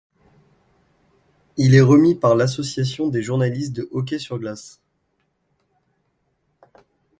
[1.57, 4.79] Il est remis par l'association des journalistes de hockey sur glace.